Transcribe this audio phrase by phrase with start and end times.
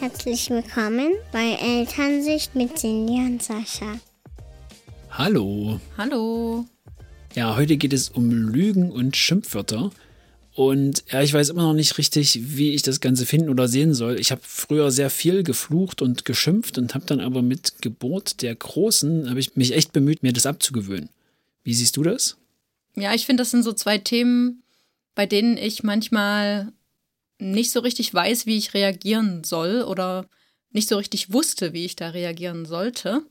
[0.00, 4.00] Herzlich willkommen bei Elternsicht mit Cindy und Sascha.
[5.10, 5.78] Hallo.
[5.98, 6.64] Hallo.
[7.34, 9.90] Ja, heute geht es um Lügen und Schimpfwörter.
[10.54, 13.92] Und ja, ich weiß immer noch nicht richtig, wie ich das Ganze finden oder sehen
[13.92, 14.18] soll.
[14.18, 18.54] Ich habe früher sehr viel geflucht und geschimpft und habe dann aber mit Geburt der
[18.54, 21.10] Großen, habe ich mich echt bemüht, mir das abzugewöhnen.
[21.62, 22.38] Wie siehst du das?
[22.96, 24.62] Ja, ich finde, das sind so zwei Themen,
[25.14, 26.72] bei denen ich manchmal
[27.40, 30.26] nicht so richtig weiß, wie ich reagieren soll oder
[30.72, 33.22] nicht so richtig wusste, wie ich da reagieren sollte.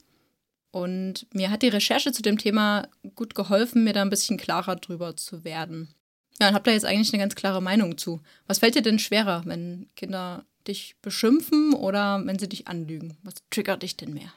[0.72, 4.76] Und mir hat die Recherche zu dem Thema gut geholfen, mir da ein bisschen klarer
[4.76, 5.90] drüber zu werden.
[6.40, 8.22] Ja, und habt da jetzt eigentlich eine ganz klare Meinung zu.
[8.48, 13.18] Was fällt dir denn schwerer, wenn Kinder dich beschimpfen oder wenn sie dich anlügen?
[13.24, 14.34] Was triggert dich denn mehr?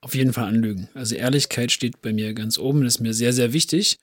[0.00, 0.88] Auf jeden Fall anlügen.
[0.94, 3.98] Also Ehrlichkeit steht bei mir ganz oben, das ist mir sehr, sehr wichtig.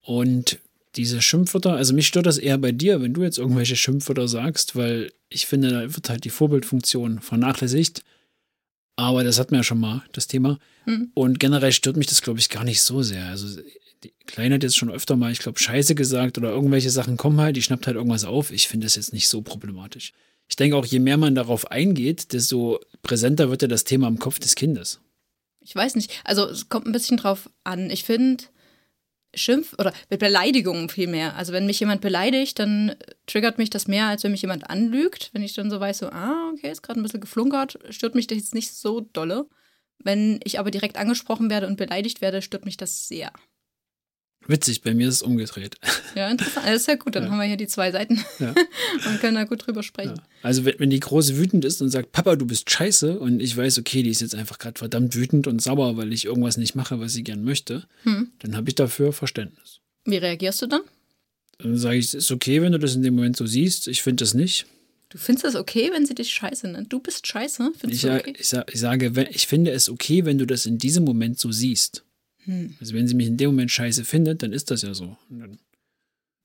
[0.00, 0.58] Und
[0.96, 4.76] diese Schimpfwörter, also mich stört das eher bei dir, wenn du jetzt irgendwelche Schimpfwörter sagst,
[4.76, 8.02] weil ich finde, da wird halt die Vorbildfunktion vernachlässigt.
[8.96, 10.58] Aber das hatten wir ja schon mal, das Thema.
[10.86, 11.10] Mhm.
[11.14, 13.26] Und generell stört mich das, glaube ich, gar nicht so sehr.
[13.26, 13.60] Also
[14.02, 17.40] die Kleine hat jetzt schon öfter mal, ich glaube, Scheiße gesagt oder irgendwelche Sachen kommen
[17.40, 18.50] halt, die schnappt halt irgendwas auf.
[18.50, 20.12] Ich finde das jetzt nicht so problematisch.
[20.48, 24.18] Ich denke auch, je mehr man darauf eingeht, desto präsenter wird ja das Thema im
[24.18, 25.00] Kopf des Kindes.
[25.60, 26.22] Ich weiß nicht.
[26.24, 27.90] Also es kommt ein bisschen drauf an.
[27.90, 28.44] Ich finde,
[29.36, 31.36] Schimpf oder mit Beleidigungen vielmehr.
[31.36, 35.30] Also wenn mich jemand beleidigt, dann triggert mich das mehr, als wenn mich jemand anlügt.
[35.32, 38.26] Wenn ich dann so weiß, so, ah, okay, ist gerade ein bisschen geflunkert, stört mich
[38.26, 39.48] das jetzt nicht so dolle.
[39.98, 43.32] Wenn ich aber direkt angesprochen werde und beleidigt werde, stört mich das sehr.
[44.48, 45.76] Witzig, bei mir ist es umgedreht.
[46.14, 46.66] Ja, interessant.
[46.66, 47.30] Das ist ja gut, dann ja.
[47.30, 48.54] haben wir hier die zwei Seiten ja.
[49.06, 50.14] und können da gut drüber sprechen.
[50.16, 50.22] Ja.
[50.42, 53.54] Also wenn, wenn die Große wütend ist und sagt, Papa, du bist scheiße und ich
[53.54, 56.74] weiß, okay, die ist jetzt einfach gerade verdammt wütend und sauer, weil ich irgendwas nicht
[56.74, 58.30] mache, was sie gern möchte, hm.
[58.38, 59.80] dann habe ich dafür Verständnis.
[60.06, 60.80] Wie reagierst du dann?
[61.58, 63.88] Dann sage ich, es ist okay, wenn du das in dem Moment so siehst.
[63.88, 64.64] Ich finde das nicht.
[65.10, 66.92] Du findest es okay, wenn sie dich scheiße nennt?
[66.92, 67.72] Du bist scheiße?
[67.78, 68.32] Findest ich, okay?
[68.38, 72.04] ich, ich sage, ich finde es okay, wenn du das in diesem Moment so siehst.
[72.46, 72.74] Hm.
[72.80, 75.16] Also wenn sie mich in dem Moment scheiße findet, dann ist das ja so.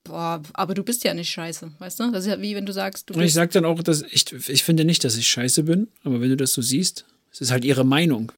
[0.04, 2.12] Boah, aber du bist ja nicht scheiße, weißt du?
[2.12, 4.32] Das ist ja wie wenn du sagst, du Und ich sag dann auch, dass ich,
[4.50, 7.52] ich finde nicht, dass ich scheiße bin, aber wenn du das so siehst, es ist
[7.52, 8.32] halt ihre Meinung.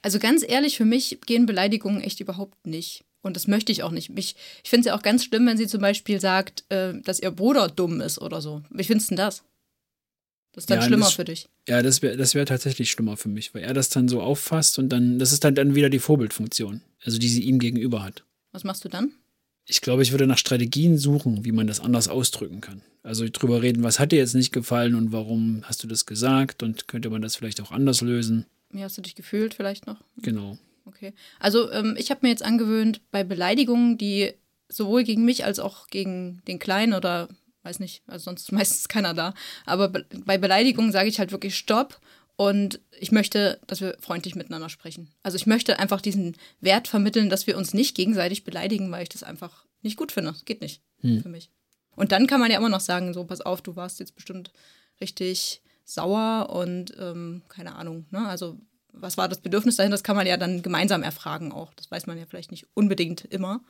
[0.00, 3.04] Also ganz ehrlich, für mich gehen Beleidigungen echt überhaupt nicht.
[3.22, 4.10] Und das möchte ich auch nicht.
[4.10, 4.34] Mich,
[4.64, 7.30] ich finde es ja auch ganz schlimm, wenn sie zum Beispiel sagt, äh, dass ihr
[7.30, 8.62] Bruder dumm ist oder so.
[8.70, 9.44] Wie findest du denn das?
[10.52, 11.48] Das ist dann ja, schlimmer das, für dich.
[11.66, 14.78] Ja, das wäre das wär tatsächlich schlimmer für mich, weil er das dann so auffasst
[14.78, 18.24] und dann, das ist dann, dann wieder die Vorbildfunktion, also die sie ihm gegenüber hat.
[18.52, 19.12] Was machst du dann?
[19.66, 22.82] Ich glaube, ich würde nach Strategien suchen, wie man das anders ausdrücken kann.
[23.02, 26.62] Also drüber reden, was hat dir jetzt nicht gefallen und warum hast du das gesagt
[26.62, 28.46] und könnte man das vielleicht auch anders lösen.
[28.70, 30.02] Wie hast du dich gefühlt vielleicht noch?
[30.18, 30.58] Genau.
[30.84, 31.12] Okay.
[31.38, 34.32] Also ähm, ich habe mir jetzt angewöhnt, bei Beleidigungen, die
[34.68, 37.28] sowohl gegen mich als auch gegen den Kleinen oder
[37.62, 39.34] weiß nicht, also sonst ist meistens keiner da.
[39.66, 42.00] Aber be bei Beleidigungen sage ich halt wirklich Stopp
[42.36, 45.10] und ich möchte, dass wir freundlich miteinander sprechen.
[45.22, 49.08] Also ich möchte einfach diesen Wert vermitteln, dass wir uns nicht gegenseitig beleidigen, weil ich
[49.10, 50.32] das einfach nicht gut finde.
[50.32, 51.22] Das geht nicht hm.
[51.22, 51.50] für mich.
[51.94, 54.50] Und dann kann man ja immer noch sagen, so pass auf, du warst jetzt bestimmt
[55.00, 58.06] richtig sauer und ähm, keine Ahnung.
[58.10, 58.26] Ne?
[58.26, 58.58] Also
[58.92, 59.90] was war das Bedürfnis dahin?
[59.90, 61.72] Das kann man ja dann gemeinsam erfragen auch.
[61.74, 63.60] Das weiß man ja vielleicht nicht unbedingt immer.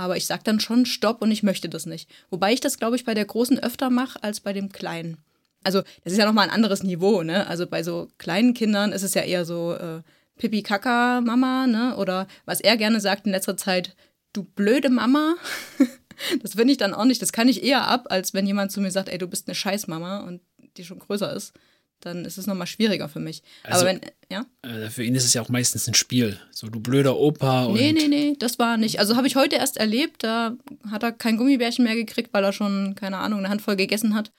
[0.00, 2.08] Aber ich sage dann schon Stopp und ich möchte das nicht.
[2.30, 5.18] Wobei ich das, glaube ich, bei der Großen öfter mache als bei dem Kleinen.
[5.62, 7.46] Also, das ist ja nochmal ein anderes Niveau, ne?
[7.48, 10.00] Also bei so kleinen Kindern ist es ja eher so äh,
[10.38, 11.96] Pipi Kaka Mama, ne?
[11.98, 13.94] Oder was er gerne sagt in letzter Zeit,
[14.32, 15.34] du blöde Mama.
[16.42, 17.20] das finde ich dann auch nicht.
[17.20, 19.54] Das kann ich eher ab, als wenn jemand zu mir sagt, ey, du bist eine
[19.54, 20.40] Scheißmama und
[20.78, 21.52] die schon größer ist
[22.00, 23.42] dann ist es nochmal schwieriger für mich.
[23.62, 24.00] Also, Aber wenn,
[24.30, 24.46] ja?
[24.62, 26.38] Äh, für ihn ist es ja auch meistens ein Spiel.
[26.50, 27.64] So, du blöder Opa.
[27.66, 28.98] Und nee, nee, nee, das war nicht.
[28.98, 30.56] Also habe ich heute erst erlebt, da
[30.90, 34.32] hat er kein Gummibärchen mehr gekriegt, weil er schon, keine Ahnung, eine Handvoll gegessen hat.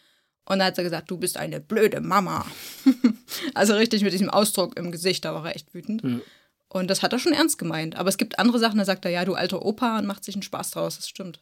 [0.46, 2.46] Und da hat er gesagt, du bist eine blöde Mama.
[3.54, 6.02] also richtig mit diesem Ausdruck im Gesicht, da war er echt wütend.
[6.04, 6.20] Ja.
[6.68, 7.96] Und das hat er schon ernst gemeint.
[7.96, 10.36] Aber es gibt andere Sachen, da sagt er, ja, du alter Opa und macht sich
[10.36, 10.96] einen Spaß draus.
[10.96, 11.42] Das stimmt.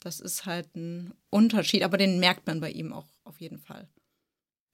[0.00, 3.88] Das ist halt ein Unterschied, aber den merkt man bei ihm auch auf jeden Fall.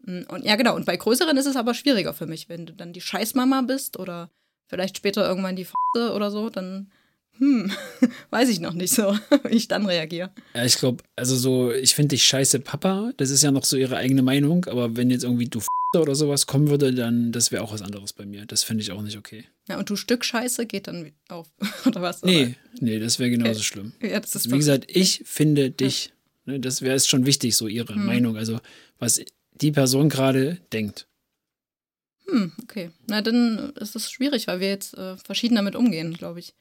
[0.04, 0.76] Mm, und ja, genau.
[0.76, 3.98] Und bei größeren ist es aber schwieriger für mich, wenn du dann die Scheißmama bist
[3.98, 4.30] oder
[4.66, 6.90] vielleicht später irgendwann die F oder so, dann
[7.38, 7.70] hm,
[8.30, 10.30] weiß ich noch nicht so, wie ich dann reagiere.
[10.54, 13.76] Ja, ich glaube, also so, ich finde dich scheiße Papa, das ist ja noch so
[13.76, 17.52] ihre eigene Meinung, aber wenn jetzt irgendwie du F oder sowas kommen würde, dann das
[17.52, 18.46] wäre auch was anderes bei mir.
[18.46, 19.44] Das finde ich auch nicht okay.
[19.68, 21.48] Ja, und du Stück Scheiße geht dann auf,
[21.86, 22.22] oder was?
[22.22, 22.54] Nee, oder?
[22.80, 23.62] nee, das wäre genauso okay.
[23.62, 23.92] schlimm.
[24.00, 26.12] Ja, das ist Wie gesagt, ich finde dich,
[26.46, 26.54] ja.
[26.54, 28.06] ne, das wäre schon wichtig, so ihre hm.
[28.06, 28.36] Meinung.
[28.36, 28.60] Also,
[28.98, 29.22] was
[29.60, 31.06] die Person gerade denkt.
[32.26, 32.90] Hm, okay.
[33.08, 36.54] Na, dann ist es schwierig, weil wir jetzt äh, verschieden damit umgehen, glaube ich.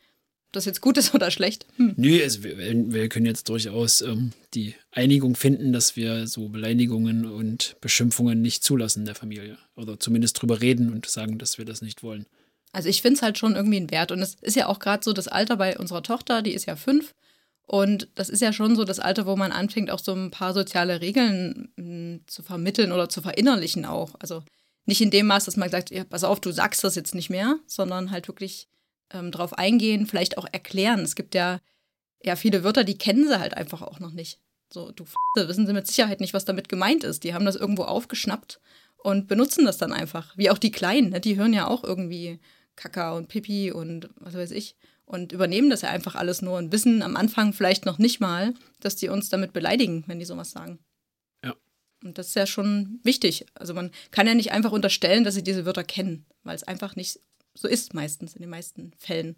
[0.51, 1.65] das jetzt gut ist oder schlecht.
[1.77, 1.93] Hm.
[1.97, 7.25] Nö, also wir, wir, können jetzt durchaus ähm, die Einigung finden, dass wir so Beleidigungen
[7.25, 9.57] und Beschimpfungen nicht zulassen in der Familie.
[9.75, 12.25] Oder zumindest drüber reden und sagen, dass wir das nicht wollen.
[12.73, 14.11] Also ich finde es halt schon irgendwie ein Wert.
[14.11, 16.75] Und es ist ja auch gerade so das Alter bei unserer Tochter, die ist ja
[16.75, 17.13] fünf.
[17.65, 20.53] Und das ist ja schon so das Alter, wo man anfängt, auch so ein paar
[20.53, 24.15] soziale Regeln hm, zu vermitteln oder zu verinnerlichen auch.
[24.19, 24.43] Also
[24.85, 27.29] nicht in dem Maß, dass man sagt, ja, pass auf, du sagst das jetzt nicht
[27.29, 28.67] mehr, sondern halt wirklich
[29.13, 31.01] ähm, drauf eingehen, vielleicht auch erklären.
[31.01, 31.61] Es gibt ja,
[32.23, 34.39] ja viele Wörter, die kennen sie halt einfach auch noch nicht.
[34.73, 37.23] So, du F wissen sie mit Sicherheit nicht, was damit gemeint ist.
[37.23, 38.59] Die haben das irgendwo aufgeschnappt
[38.97, 40.35] und benutzen das dann einfach.
[40.37, 41.21] Wie auch die Kleinen, ne?
[41.21, 42.39] die hören ja auch irgendwie
[42.75, 44.75] Kaka und Pipi und was weiß ich
[45.11, 48.53] und übernehmen das ja einfach alles nur und wissen am Anfang vielleicht noch nicht mal,
[48.79, 50.79] dass die uns damit beleidigen, wenn die sowas sagen.
[51.43, 51.53] Ja.
[52.01, 53.45] Und das ist ja schon wichtig.
[53.53, 56.95] Also man kann ja nicht einfach unterstellen, dass sie diese Wörter kennen, weil es einfach
[56.95, 57.19] nicht
[57.53, 59.35] so ist meistens, in den meisten Fällen.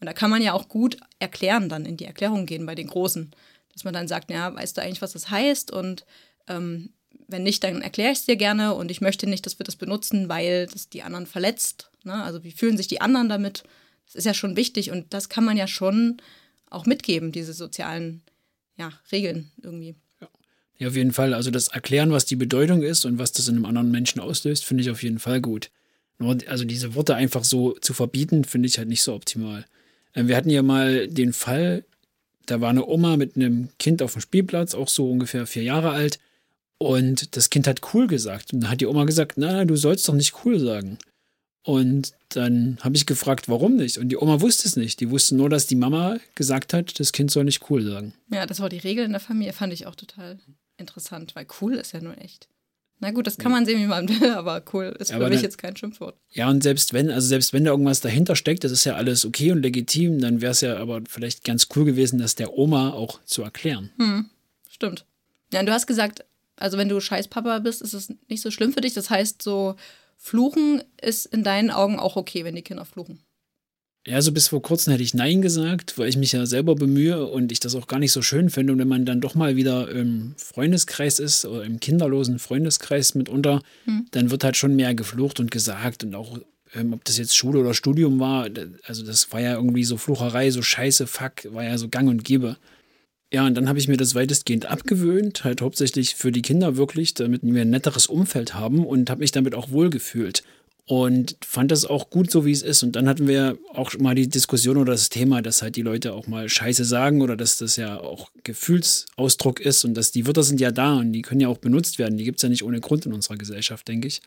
[0.00, 2.88] Und da kann man ja auch gut erklären, dann in die Erklärung gehen bei den
[2.88, 3.30] Großen.
[3.72, 5.70] Dass man dann sagt, ja, weißt du eigentlich, was das heißt?
[5.70, 6.04] Und
[6.48, 6.90] ähm,
[7.28, 9.76] wenn nicht, dann erkläre ich es dir gerne und ich möchte nicht, dass wir das
[9.76, 11.92] benutzen, weil das die anderen verletzt.
[12.02, 12.24] Ne?
[12.24, 13.62] Also wie fühlen sich die anderen damit?
[14.12, 16.18] Das ist ja schon wichtig und das kann man ja schon
[16.68, 18.22] auch mitgeben, diese sozialen
[18.76, 19.94] ja, Regeln irgendwie.
[20.20, 20.88] Ja.
[20.88, 21.34] auf jeden Fall.
[21.34, 24.64] Also das Erklären, was die Bedeutung ist und was das in einem anderen Menschen auslöst,
[24.64, 25.70] finde ich auf jeden Fall gut.
[26.46, 29.64] Also diese Worte einfach so zu verbieten, finde ich halt nicht so optimal.
[30.14, 31.84] Ähm, wir hatten ja mal den Fall,
[32.46, 35.90] da war eine Oma mit einem Kind auf dem Spielplatz, auch so ungefähr vier Jahre
[35.90, 36.18] alt.
[36.78, 38.52] Und das Kind hat cool gesagt.
[38.52, 40.98] Und dann hat die Oma gesagt, na, du sollst doch nicht cool sagen.
[41.64, 43.98] Und dann habe ich gefragt, warum nicht?
[43.98, 45.00] Und die Oma wusste es nicht.
[45.00, 48.14] Die wusste nur, dass die Mama gesagt hat, das Kind soll nicht cool sagen.
[48.30, 50.38] Ja, das war die Regel in der Familie, fand ich auch total
[50.76, 52.48] interessant, weil cool ist ja nur echt.
[52.98, 55.36] Na gut, das kann man sehen, wie man will, aber cool ist für aber mich
[55.36, 56.16] dann, jetzt kein Schimpfwort.
[56.30, 59.24] Ja, und selbst wenn, also selbst wenn da irgendwas dahinter steckt, das ist ja alles
[59.24, 62.90] okay und legitim, dann wäre es ja aber vielleicht ganz cool gewesen, das der Oma
[62.90, 63.90] auch zu erklären.
[63.98, 64.30] Hm,
[64.68, 65.04] stimmt.
[65.52, 66.24] Ja, und du hast gesagt,
[66.56, 68.94] also wenn du Scheißpapa bist, ist es nicht so schlimm für dich.
[68.94, 69.74] Das heißt, so
[70.24, 73.18] Fluchen ist in deinen Augen auch okay, wenn die Kinder fluchen.
[74.06, 77.26] Ja, so bis vor kurzem hätte ich Nein gesagt, weil ich mich ja selber bemühe
[77.26, 78.72] und ich das auch gar nicht so schön finde.
[78.72, 83.62] Und wenn man dann doch mal wieder im Freundeskreis ist oder im kinderlosen Freundeskreis mitunter,
[83.84, 84.06] hm.
[84.12, 86.38] dann wird halt schon mehr geflucht und gesagt und auch,
[86.72, 88.48] ähm, ob das jetzt Schule oder Studium war,
[88.84, 92.22] also das war ja irgendwie so Flucherei, so Scheiße, Fuck, war ja so gang und
[92.22, 92.56] gäbe.
[93.32, 97.14] Ja, und dann habe ich mir das weitestgehend abgewöhnt, halt hauptsächlich für die Kinder wirklich,
[97.14, 100.42] damit wir ein netteres Umfeld haben und habe mich damit auch wohlgefühlt.
[100.84, 102.82] Und fand das auch gut so, wie es ist.
[102.82, 106.12] Und dann hatten wir auch mal die Diskussion oder das Thema, dass halt die Leute
[106.12, 110.42] auch mal Scheiße sagen oder dass das ja auch Gefühlsausdruck ist und dass die Wörter
[110.42, 112.18] sind ja da und die können ja auch benutzt werden.
[112.18, 114.20] Die gibt es ja nicht ohne Grund in unserer Gesellschaft, denke ich.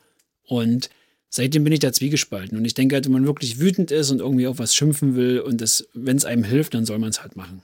[0.48, 0.90] Und
[1.30, 2.58] seitdem bin ich da zwiegespalten.
[2.58, 5.42] Und ich denke halt, wenn man wirklich wütend ist und irgendwie auf was schimpfen will
[5.42, 5.62] und
[5.94, 7.62] wenn es einem hilft, dann soll man es halt machen.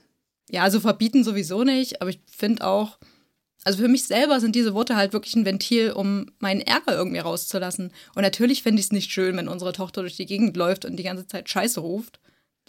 [0.52, 2.98] Ja, also verbieten sowieso nicht, aber ich finde auch,
[3.64, 7.20] also für mich selber sind diese Worte halt wirklich ein Ventil, um meinen Ärger irgendwie
[7.20, 7.90] rauszulassen.
[8.14, 10.96] Und natürlich fände ich es nicht schön, wenn unsere Tochter durch die Gegend läuft und
[10.96, 12.20] die ganze Zeit Scheiße ruft.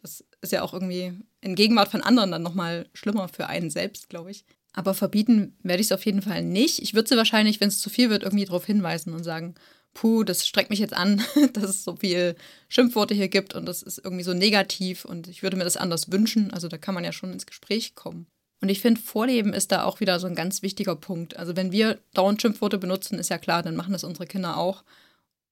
[0.01, 4.07] Das ist ja auch irgendwie in Gegenwart von anderen dann nochmal schlimmer für einen selbst,
[4.07, 4.45] glaube ich.
[4.71, 6.81] Aber verbieten werde ich es auf jeden Fall nicht.
[6.81, 9.55] Ich würde sie wahrscheinlich, wenn es zu viel wird, irgendwie darauf hinweisen und sagen,
[9.93, 11.23] puh, das streckt mich jetzt an,
[11.53, 12.35] dass es so viel
[12.67, 16.11] Schimpfworte hier gibt und das ist irgendwie so negativ und ich würde mir das anders
[16.11, 16.51] wünschen.
[16.51, 18.27] Also da kann man ja schon ins Gespräch kommen.
[18.61, 21.35] Und ich finde, Vorleben ist da auch wieder so ein ganz wichtiger Punkt.
[21.35, 24.83] Also wenn wir dauernd Schimpfworte benutzen, ist ja klar, dann machen das unsere Kinder auch.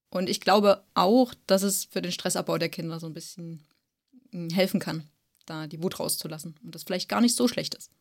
[0.10, 3.66] Und ich glaube auch, dass es für den Stressabbau der Kinder so ein bisschen
[4.32, 5.10] hm, helfen kann,
[5.46, 7.92] da die Wut rauszulassen und das vielleicht gar nicht so schlecht ist.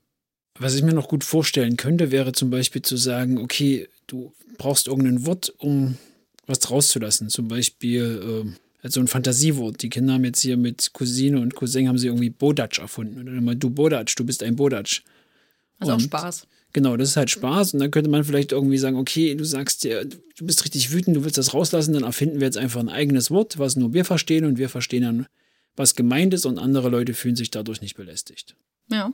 [0.58, 4.88] Was ich mir noch gut vorstellen könnte, wäre zum Beispiel zu sagen, okay, du brauchst
[4.88, 5.96] irgendein Wort, um
[6.46, 7.28] was rauszulassen.
[7.28, 9.82] Zum Beispiel äh, also ein Fantasiewort.
[9.82, 13.18] Die Kinder haben jetzt hier mit Cousine und Cousin haben sie irgendwie Bodatsch erfunden.
[13.18, 15.02] Und dann immer, du Bodatsch, du bist ein Bodatsch.
[15.78, 16.46] Also auch Spaß.
[16.72, 17.74] Genau, das ist halt Spaß.
[17.74, 21.16] Und dann könnte man vielleicht irgendwie sagen, okay, du sagst dir, du bist richtig wütend,
[21.16, 24.04] du willst das rauslassen, dann erfinden wir jetzt einfach ein eigenes Wort, was nur wir
[24.04, 25.26] verstehen und wir verstehen dann,
[25.76, 28.54] was gemeint ist und andere Leute fühlen sich dadurch nicht belästigt.
[28.88, 29.12] Ja,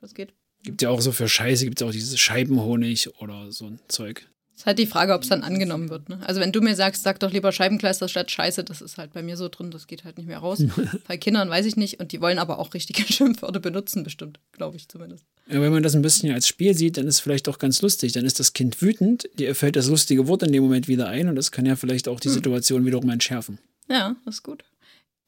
[0.00, 0.32] das geht.
[0.62, 4.26] Gibt ja auch so für Scheiße, gibt es auch dieses Scheibenhonig oder so ein Zeug.
[4.54, 6.08] Es ist halt die Frage, ob es dann angenommen wird.
[6.08, 6.20] Ne?
[6.24, 9.22] Also wenn du mir sagst, sag doch lieber Scheibenkleister statt Scheiße, das ist halt bei
[9.22, 10.62] mir so drin, das geht halt nicht mehr raus.
[11.08, 14.76] bei Kindern weiß ich nicht und die wollen aber auch richtige Schimpfwörter benutzen, bestimmt, glaube
[14.76, 15.24] ich zumindest.
[15.48, 17.82] Ja, wenn man das ein bisschen als Spiel sieht, dann ist es vielleicht auch ganz
[17.82, 18.12] lustig.
[18.12, 21.28] Dann ist das Kind wütend, dir fällt das lustige Wort in dem Moment wieder ein
[21.28, 22.34] und das kann ja vielleicht auch die hm.
[22.34, 23.58] Situation wiederum entschärfen.
[23.88, 24.64] Ja, das ist gut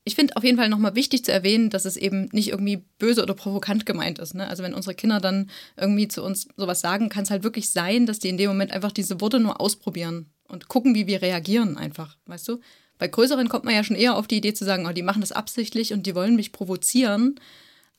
[0.07, 3.25] ich finde auf jeden Fall nochmal wichtig zu erwähnen, dass es eben nicht irgendwie böse
[3.25, 4.35] oder provokant gemeint ist.
[4.35, 4.49] Ne?
[4.49, 8.07] Also wenn unsere Kinder dann irgendwie zu uns sowas sagen, kann es halt wirklich sein,
[8.07, 11.77] dass die in dem Moment einfach diese Worte nur ausprobieren und gucken, wie wir reagieren
[11.77, 12.61] einfach, weißt du?
[12.99, 15.23] Bei größeren kommt man ja schon eher auf die Idee zu sagen, oh, die machen
[15.23, 17.41] das absichtlich und die wollen mich provozieren.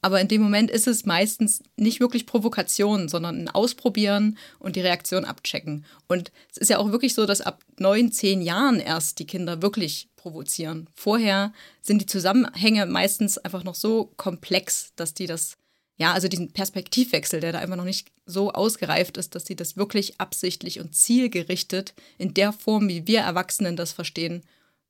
[0.02, 4.82] Aber in dem Moment ist es meistens nicht wirklich Provokation, sondern ein Ausprobieren und die
[4.82, 5.86] Reaktion abchecken.
[6.08, 9.62] Und es ist ja auch wirklich so, dass ab neun, zehn Jahren erst die Kinder
[9.62, 10.90] wirklich provozieren.
[10.94, 15.58] Vorher sind die Zusammenhänge meistens einfach noch so komplex, dass die das,
[15.98, 19.78] ja, also diesen Perspektivwechsel, der da einfach noch nicht so ausgereift ist, dass sie das
[19.78, 24.44] wirklich absichtlich und zielgerichtet in der Form, wie wir Erwachsenen das verstehen,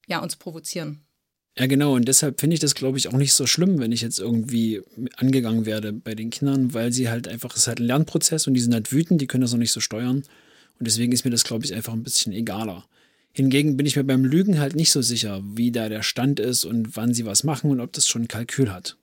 [0.07, 1.01] ja, uns provozieren.
[1.55, 1.95] Ja, genau.
[1.95, 4.81] Und deshalb finde ich das, glaube ich, auch nicht so schlimm, wenn ich jetzt irgendwie
[5.17, 8.53] angegangen werde bei den Kindern, weil sie halt einfach, es ist halt ein Lernprozess und
[8.53, 10.17] die sind halt wütend, die können das noch nicht so steuern.
[10.79, 12.85] Und deswegen ist mir das, glaube ich, einfach ein bisschen egaler.
[13.37, 16.65] Hingegen bin ich mir beim Lügen halt nicht so sicher, wie da der Stand ist
[16.65, 18.97] und wann sie was machen und ob das schon Kalkül hat.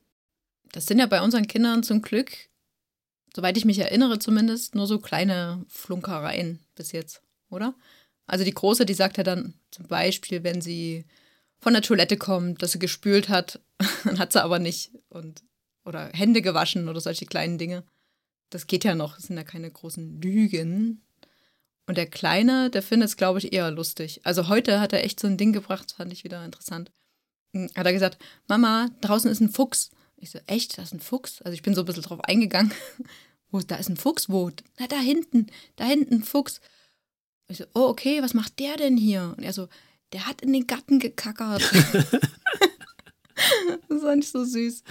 [0.72, 2.32] Das sind ja bei unseren Kindern zum Glück,
[3.32, 7.76] soweit ich mich erinnere zumindest, nur so kleine Flunkereien bis jetzt, oder?
[8.26, 11.04] Also die Große, die sagt ja dann zum Beispiel, wenn sie
[11.60, 13.60] von der Toilette kommt, dass sie gespült hat,
[14.02, 14.90] dann hat sie aber nicht.
[15.10, 15.44] Und,
[15.84, 17.84] oder Hände gewaschen oder solche kleinen Dinge.
[18.50, 21.03] Das geht ja noch, das sind ja keine großen Lügen.
[21.86, 24.20] Und der Kleine, der findet es, glaube ich, eher lustig.
[24.24, 26.90] Also heute hat er echt so ein Ding gebracht, fand ich wieder interessant.
[27.52, 29.90] Hm, hat er gesagt, Mama, draußen ist ein Fuchs.
[30.16, 31.42] Ich so, echt, da ist ein Fuchs?
[31.42, 32.72] Also ich bin so ein bisschen drauf eingegangen.
[33.50, 34.28] Wo, da ist ein Fuchs?
[34.28, 34.50] Wo?
[34.78, 36.60] Na, da hinten, da hinten ein Fuchs.
[37.48, 39.34] Ich so, oh, okay, was macht der denn hier?
[39.36, 39.68] Und er so,
[40.12, 41.62] der hat in den Garten gekackert.
[43.88, 44.82] das war nicht so süß.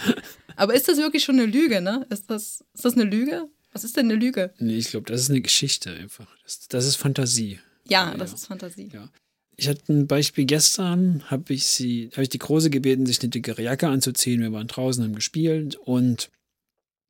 [0.56, 2.06] Aber ist das wirklich schon eine Lüge, ne?
[2.10, 3.48] Ist das, ist das eine Lüge?
[3.74, 4.54] Was ist denn eine Lüge?
[4.60, 6.28] Nee, ich glaube, das ist eine Geschichte einfach.
[6.44, 7.58] Das, das ist Fantasie.
[7.88, 8.88] Ja, ja, das ist Fantasie.
[8.92, 9.10] Ja.
[9.56, 13.30] Ich hatte ein Beispiel gestern, habe ich sie, habe ich die Große gebeten, sich eine
[13.30, 14.40] dickere Jacke anzuziehen.
[14.40, 16.30] Wir waren draußen, haben gespielt und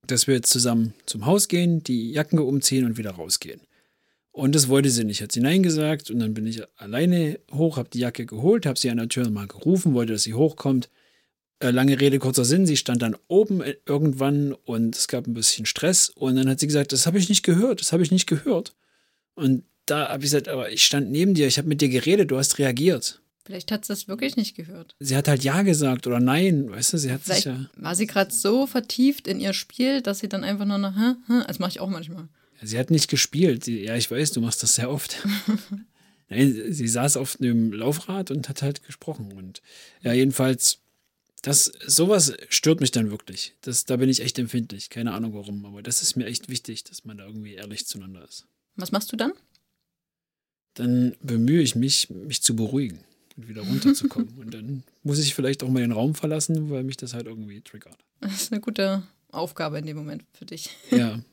[0.06, 3.60] dass wir jetzt zusammen zum Haus gehen, die Jacken umziehen und wieder rausgehen.
[4.32, 6.10] Und das wollte sie nicht, hat sie Nein gesagt.
[6.10, 9.28] Und dann bin ich alleine hoch, habe die Jacke geholt, habe sie an der Tür
[9.30, 10.88] mal gerufen, wollte, dass sie hochkommt.
[11.60, 15.34] Äh, lange Rede, kurzer Sinn, sie stand dann oben äh, irgendwann und es gab ein
[15.34, 16.08] bisschen Stress.
[16.08, 18.74] Und dann hat sie gesagt, das habe ich nicht gehört, das habe ich nicht gehört.
[19.34, 22.30] Und da habe ich gesagt, aber ich stand neben dir, ich habe mit dir geredet,
[22.30, 23.20] du hast reagiert.
[23.44, 24.96] Vielleicht hat sie das wirklich nicht gehört.
[25.00, 27.68] Sie hat halt Ja gesagt oder Nein, weißt du, sie hat Vielleicht sich ja.
[27.76, 31.14] War sie gerade so vertieft in ihr Spiel, dass sie dann einfach nur noch, hä,
[31.26, 32.28] hä, das mache ich auch manchmal.
[32.62, 33.64] Sie hat nicht gespielt.
[33.64, 35.18] Sie, ja, ich weiß, du machst das sehr oft.
[36.30, 39.32] Nein, sie saß auf einem Laufrad und hat halt gesprochen.
[39.32, 39.60] Und
[40.02, 40.78] ja, jedenfalls,
[41.44, 43.54] das, sowas stört mich dann wirklich.
[43.60, 44.88] Das, da bin ich echt empfindlich.
[44.88, 48.24] Keine Ahnung warum, aber das ist mir echt wichtig, dass man da irgendwie ehrlich zueinander
[48.24, 48.46] ist.
[48.76, 49.32] Was machst du dann?
[50.72, 53.00] Dann bemühe ich mich, mich zu beruhigen
[53.36, 54.34] und wieder runterzukommen.
[54.38, 57.60] und dann muss ich vielleicht auch mal den Raum verlassen, weil mich das halt irgendwie
[57.60, 57.98] triggert.
[58.20, 60.70] Das ist eine gute Aufgabe in dem Moment für dich.
[60.90, 61.20] Ja.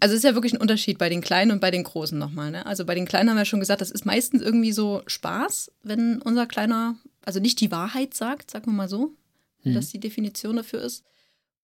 [0.00, 2.50] Also es ist ja wirklich ein Unterschied bei den Kleinen und bei den Großen nochmal.
[2.50, 2.66] Ne?
[2.66, 6.20] Also bei den Kleinen haben wir schon gesagt, das ist meistens irgendwie so Spaß, wenn
[6.20, 9.14] unser Kleiner, also nicht die Wahrheit sagt, sagen wir mal so,
[9.64, 9.74] mhm.
[9.74, 11.04] dass die Definition dafür ist.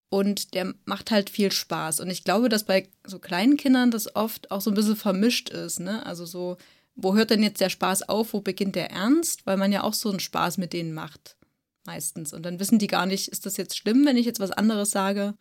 [0.09, 2.01] Und der macht halt viel Spaß.
[2.01, 5.51] Und ich glaube, dass bei so kleinen Kindern das oft auch so ein bisschen vermischt
[5.51, 5.79] ist.
[5.79, 6.05] Ne?
[6.05, 6.57] Also so,
[6.97, 9.47] wo hört denn jetzt der Spaß auf, wo beginnt der Ernst?
[9.47, 11.37] Weil man ja auch so einen Spaß mit denen macht,
[11.85, 12.33] meistens.
[12.33, 14.91] Und dann wissen die gar nicht, ist das jetzt schlimm, wenn ich jetzt was anderes
[14.91, 15.35] sage?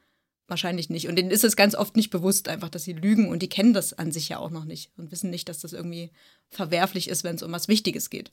[0.47, 1.07] Wahrscheinlich nicht.
[1.07, 3.73] Und denen ist es ganz oft nicht bewusst, einfach, dass sie lügen und die kennen
[3.73, 6.11] das an sich ja auch noch nicht und wissen nicht, dass das irgendwie
[6.49, 8.31] verwerflich ist, wenn es um was Wichtiges geht.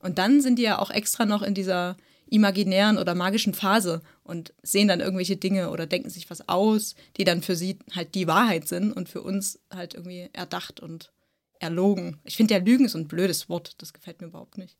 [0.00, 1.96] Und dann sind die ja auch extra noch in dieser
[2.30, 7.24] imaginären oder magischen Phase und sehen dann irgendwelche Dinge oder denken sich was aus, die
[7.24, 11.12] dann für sie halt die Wahrheit sind und für uns halt irgendwie erdacht und
[11.60, 12.18] erlogen.
[12.24, 14.76] Ich finde ja Lügen ist ein blödes Wort, das gefällt mir überhaupt nicht.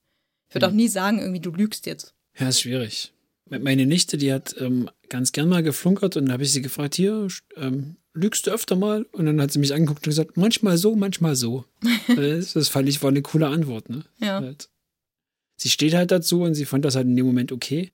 [0.49, 0.73] Ich würde hm.
[0.73, 2.15] auch nie sagen, irgendwie du lügst jetzt.
[2.39, 3.13] Ja, ist schwierig.
[3.51, 6.95] Meine Nichte, die hat ähm, ganz gern mal geflunkert und dann habe ich sie gefragt,
[6.95, 9.07] hier, ähm, lügst du öfter mal?
[9.13, 11.65] Und dann hat sie mich angeguckt und gesagt, manchmal so, manchmal so.
[12.17, 13.89] das, fand ich war eine coole Antwort.
[13.89, 14.05] Ne?
[14.19, 14.41] Ja.
[14.41, 14.69] Halt.
[15.59, 17.93] Sie steht halt dazu und sie fand das halt in dem Moment okay.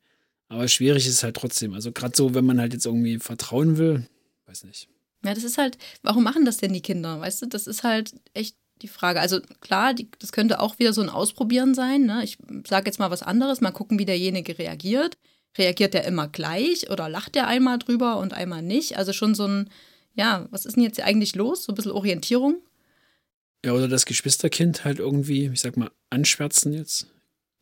[0.49, 1.75] Aber schwierig ist es halt trotzdem.
[1.75, 4.07] Also gerade so, wenn man halt jetzt irgendwie vertrauen will,
[4.47, 4.89] weiß nicht.
[5.25, 7.19] Ja, das ist halt, warum machen das denn die Kinder?
[7.19, 9.21] Weißt du, das ist halt echt die Frage.
[9.21, 12.05] Also klar, die, das könnte auch wieder so ein Ausprobieren sein.
[12.05, 12.23] Ne?
[12.23, 15.17] Ich sage jetzt mal was anderes, mal gucken, wie derjenige reagiert
[15.59, 18.97] reagiert er immer gleich oder lacht er einmal drüber und einmal nicht?
[18.99, 19.71] Also schon so ein,
[20.15, 21.65] ja, was ist denn jetzt eigentlich los?
[21.65, 22.63] So ein bisschen Orientierung.
[23.65, 27.07] Ja, oder das Geschwisterkind halt irgendwie, ich sag mal, anschwärzen jetzt.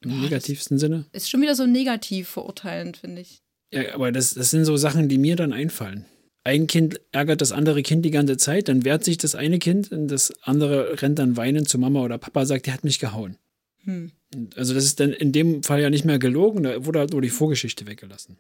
[0.05, 1.07] Im Boah, negativsten Sinne.
[1.13, 3.43] Ist schon wieder so negativ verurteilend, finde ich.
[3.73, 6.05] Ja, aber das, das sind so Sachen, die mir dann einfallen.
[6.45, 9.93] Ein Kind ärgert das andere Kind die ganze Zeit, dann wehrt sich das eine Kind
[9.93, 13.39] und das andere rennt dann weinend zu Mama oder Papa, sagt, der hat mich gehauen.
[13.85, 14.11] Hm.
[14.57, 17.23] Also das ist dann in dem Fall ja nicht mehr gelogen, da wurde halt nur
[17.23, 18.39] die Vorgeschichte weggelassen.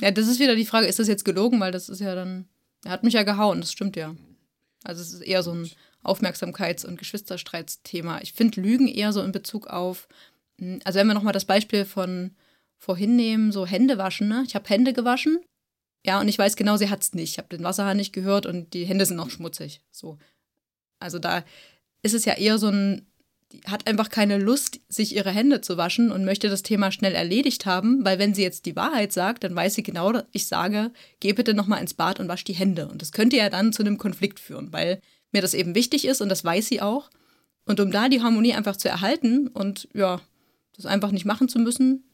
[0.00, 1.60] Ja, das ist wieder die Frage, ist das jetzt gelogen?
[1.60, 2.46] Weil das ist ja dann,
[2.84, 4.14] er hat mich ja gehauen, das stimmt ja.
[4.84, 5.70] Also es ist eher so ein
[6.04, 8.20] Aufmerksamkeits- und Geschwisterstreitsthema.
[8.20, 10.08] Ich finde Lügen eher so in Bezug auf,
[10.84, 12.32] also wenn wir nochmal das Beispiel von
[12.78, 14.44] vorhin nehmen, so Hände waschen, ne?
[14.46, 15.38] Ich habe Hände gewaschen,
[16.06, 17.32] ja, und ich weiß genau, sie hat es nicht.
[17.32, 19.82] Ich habe den Wasserhahn nicht gehört und die Hände sind noch schmutzig.
[19.90, 20.18] So.
[21.00, 21.44] Also da
[22.02, 23.06] ist es ja eher so ein,
[23.50, 27.14] die hat einfach keine Lust, sich ihre Hände zu waschen und möchte das Thema schnell
[27.14, 30.92] erledigt haben, weil wenn sie jetzt die Wahrheit sagt, dann weiß sie genau, ich sage,
[31.18, 32.86] geh bitte nochmal ins Bad und wasch die Hände.
[32.86, 35.00] Und das könnte ja dann zu einem Konflikt führen, weil
[35.32, 37.10] mir das eben wichtig ist und das weiß sie auch.
[37.64, 40.20] Und um da die Harmonie einfach zu erhalten und ja,
[40.76, 42.04] das einfach nicht machen zu müssen,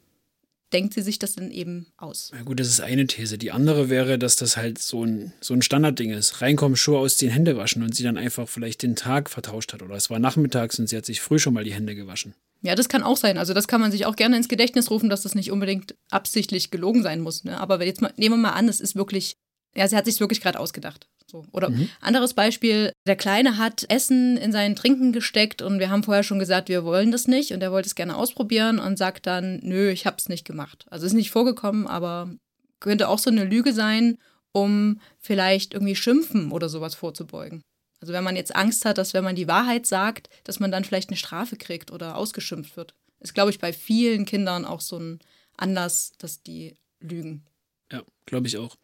[0.72, 2.30] denkt sie sich das dann eben aus.
[2.34, 3.38] Na gut, das ist eine These.
[3.38, 6.40] Die andere wäre, dass das halt so ein, so ein Standardding ist.
[6.40, 9.82] Reinkommen, Schuhe ausziehen, Hände waschen und sie dann einfach vielleicht den Tag vertauscht hat.
[9.82, 12.34] Oder es war nachmittags und sie hat sich früh schon mal die Hände gewaschen.
[12.62, 13.38] Ja, das kann auch sein.
[13.38, 16.70] Also das kann man sich auch gerne ins Gedächtnis rufen, dass das nicht unbedingt absichtlich
[16.70, 17.44] gelogen sein muss.
[17.44, 17.60] Ne?
[17.60, 19.36] Aber jetzt mal, nehmen wir mal an, es ist wirklich,
[19.74, 21.08] ja, sie hat sich wirklich gerade ausgedacht.
[21.32, 21.46] So.
[21.50, 21.88] Oder mhm.
[22.02, 26.38] anderes Beispiel, der Kleine hat Essen in seinen Trinken gesteckt und wir haben vorher schon
[26.38, 29.88] gesagt, wir wollen das nicht und er wollte es gerne ausprobieren und sagt dann, nö,
[29.88, 30.84] ich habe es nicht gemacht.
[30.90, 32.30] Also ist nicht vorgekommen, aber
[32.80, 34.18] könnte auch so eine Lüge sein,
[34.52, 37.62] um vielleicht irgendwie Schimpfen oder sowas vorzubeugen.
[38.02, 40.84] Also wenn man jetzt Angst hat, dass wenn man die Wahrheit sagt, dass man dann
[40.84, 42.94] vielleicht eine Strafe kriegt oder ausgeschimpft wird.
[43.20, 45.20] Ist, glaube ich, bei vielen Kindern auch so ein
[45.56, 47.46] Anlass, dass die lügen.
[47.90, 48.76] Ja, glaube ich auch.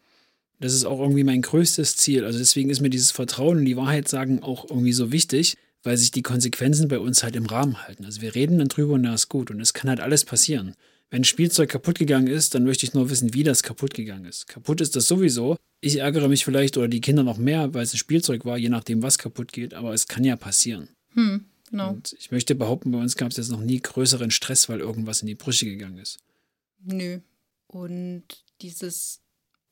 [0.59, 2.25] Das ist auch irgendwie mein größtes Ziel.
[2.25, 5.97] Also deswegen ist mir dieses Vertrauen und die Wahrheit sagen auch irgendwie so wichtig, weil
[5.97, 8.03] sich die Konsequenzen bei uns halt im Rahmen halten.
[8.05, 9.51] Also wir reden dann drüber und das ist gut.
[9.51, 10.75] Und es kann halt alles passieren.
[11.09, 14.25] Wenn ein Spielzeug kaputt gegangen ist, dann möchte ich nur wissen, wie das kaputt gegangen
[14.25, 14.47] ist.
[14.47, 15.57] Kaputt ist das sowieso.
[15.81, 18.69] Ich ärgere mich vielleicht oder die Kinder noch mehr, weil es ein Spielzeug war, je
[18.69, 19.73] nachdem, was kaputt geht.
[19.73, 20.89] Aber es kann ja passieren.
[21.13, 21.91] Hm, genau.
[21.91, 25.21] Und ich möchte behaupten, bei uns gab es jetzt noch nie größeren Stress, weil irgendwas
[25.21, 26.19] in die Brüche gegangen ist.
[26.83, 27.19] Nö.
[27.67, 28.23] Und
[28.61, 29.21] dieses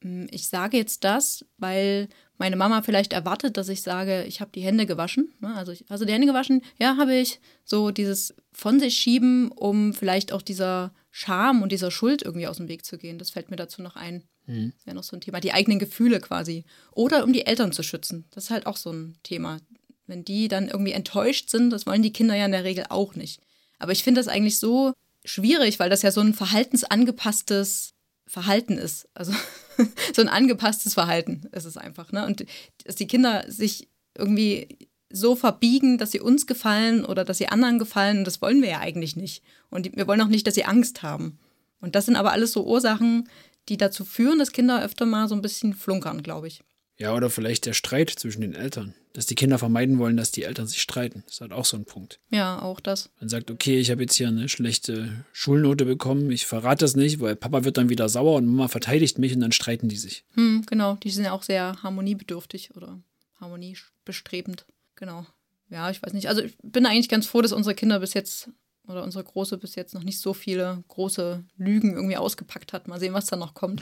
[0.01, 4.61] ich sage jetzt das, weil meine Mama vielleicht erwartet, dass ich sage, ich habe die
[4.61, 5.33] Hände gewaschen.
[5.39, 5.55] Ne?
[5.55, 6.61] Also, ich, hast du die Hände gewaschen?
[6.79, 7.39] Ja, habe ich.
[7.63, 12.57] So dieses von sich schieben, um vielleicht auch dieser Scham und dieser Schuld irgendwie aus
[12.57, 13.17] dem Weg zu gehen.
[13.17, 14.23] Das fällt mir dazu noch ein.
[14.45, 14.73] Mhm.
[14.75, 15.39] Das wäre noch so ein Thema.
[15.39, 16.63] Die eigenen Gefühle quasi.
[16.91, 18.25] Oder um die Eltern zu schützen.
[18.31, 19.59] Das ist halt auch so ein Thema.
[20.05, 23.15] Wenn die dann irgendwie enttäuscht sind, das wollen die Kinder ja in der Regel auch
[23.15, 23.41] nicht.
[23.79, 24.93] Aber ich finde das eigentlich so
[25.25, 27.93] schwierig, weil das ja so ein verhaltensangepasstes
[28.27, 29.07] Verhalten ist.
[29.13, 29.31] Also
[30.15, 32.11] so ein angepasstes Verhalten ist es einfach.
[32.11, 32.25] Ne?
[32.25, 32.45] Und
[32.85, 37.79] dass die Kinder sich irgendwie so verbiegen, dass sie uns gefallen oder dass sie anderen
[37.79, 39.43] gefallen, das wollen wir ja eigentlich nicht.
[39.69, 41.39] Und wir wollen auch nicht, dass sie Angst haben.
[41.79, 43.29] Und das sind aber alles so Ursachen,
[43.69, 46.61] die dazu führen, dass Kinder öfter mal so ein bisschen flunkern, glaube ich.
[46.97, 48.95] Ja, oder vielleicht der Streit zwischen den Eltern.
[49.17, 51.23] Dass die Kinder vermeiden wollen, dass die Eltern sich streiten.
[51.25, 52.19] Das ist halt auch so ein Punkt.
[52.29, 53.09] Ja, auch das.
[53.19, 57.19] Man sagt, okay, ich habe jetzt hier eine schlechte Schulnote bekommen, ich verrate das nicht,
[57.19, 60.23] weil Papa wird dann wieder sauer und Mama verteidigt mich und dann streiten die sich.
[60.35, 63.01] Hm, genau, die sind ja auch sehr harmoniebedürftig oder
[63.41, 64.67] harmoniebestrebend.
[64.95, 65.25] Genau.
[65.71, 66.29] Ja, ich weiß nicht.
[66.29, 68.51] Also ich bin eigentlich ganz froh, dass unsere Kinder bis jetzt
[68.87, 72.87] oder unsere Große bis jetzt noch nicht so viele große Lügen irgendwie ausgepackt hat.
[72.87, 73.81] Mal sehen, was da noch kommt.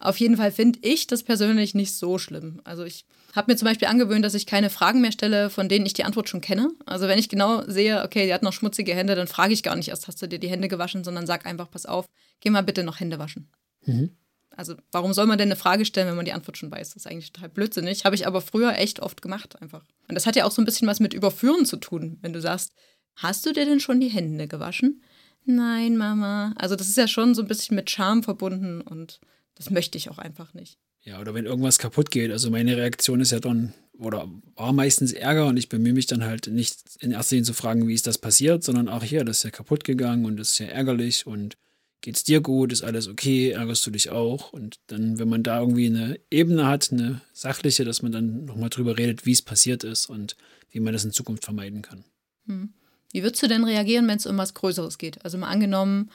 [0.00, 2.60] Auf jeden Fall finde ich das persönlich nicht so schlimm.
[2.64, 5.86] Also ich habe mir zum Beispiel angewöhnt, dass ich keine Fragen mehr stelle, von denen
[5.86, 6.70] ich die Antwort schon kenne.
[6.86, 9.76] Also wenn ich genau sehe, okay, die hat noch schmutzige Hände, dann frage ich gar
[9.76, 12.06] nicht erst, hast du dir die Hände gewaschen, sondern sag einfach, pass auf,
[12.40, 13.50] geh mal bitte noch Hände waschen.
[13.86, 14.10] Mhm.
[14.56, 16.88] Also warum soll man denn eine Frage stellen, wenn man die Antwort schon weiß?
[16.90, 18.04] Das ist eigentlich total blödsinnig.
[18.04, 19.84] Habe ich aber früher echt oft gemacht einfach.
[20.08, 22.40] Und das hat ja auch so ein bisschen was mit Überführen zu tun, wenn du
[22.40, 22.72] sagst,
[23.14, 25.02] hast du dir denn schon die Hände gewaschen?
[25.44, 26.54] Nein, Mama.
[26.56, 29.20] Also das ist ja schon so ein bisschen mit Charme verbunden und
[29.58, 30.78] das möchte ich auch einfach nicht.
[31.02, 32.30] Ja, oder wenn irgendwas kaputt geht.
[32.30, 36.24] Also meine Reaktion ist ja dann, oder war meistens Ärger und ich bemühe mich dann
[36.24, 39.38] halt nicht in erster Linie zu fragen, wie ist das passiert, sondern auch hier, das
[39.38, 41.56] ist ja kaputt gegangen und das ist ja ärgerlich und
[42.00, 44.52] geht's dir gut, ist alles okay, ärgerst du dich auch?
[44.52, 48.70] Und dann, wenn man da irgendwie eine Ebene hat, eine sachliche, dass man dann nochmal
[48.70, 50.36] drüber redet, wie es passiert ist und
[50.70, 52.04] wie man das in Zukunft vermeiden kann.
[52.46, 52.72] Hm.
[53.12, 55.24] Wie würdest du denn reagieren, wenn es um was Größeres geht?
[55.24, 56.10] Also mal angenommen,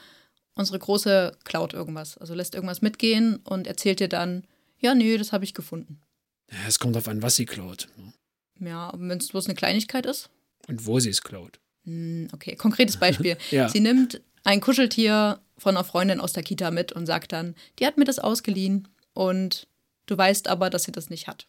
[0.54, 4.44] unsere Große klaut irgendwas, also lässt irgendwas mitgehen und erzählt dir dann,
[4.78, 6.00] ja, nee, das habe ich gefunden.
[6.50, 7.88] Ja, es kommt auf an, was sie klaut.
[7.96, 8.12] Ne?
[8.68, 10.30] Ja, wenn es bloß eine Kleinigkeit ist.
[10.68, 11.58] Und wo sie es klaut.
[11.84, 13.36] Hm, okay, konkretes Beispiel.
[13.50, 13.68] ja.
[13.68, 17.86] Sie nimmt ein Kuscheltier von einer Freundin aus der Kita mit und sagt dann, die
[17.86, 19.66] hat mir das ausgeliehen und
[20.06, 21.46] du weißt aber, dass sie das nicht hat.